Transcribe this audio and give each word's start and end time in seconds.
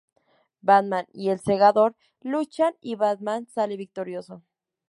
Batman 0.63 1.05
y 1.13 1.29
el 1.29 1.39
Segador 1.39 1.95
luchan 2.21 2.73
y 2.81 2.95
Batman 2.95 3.47
sale 3.49 3.77
victorioso. 3.77 4.41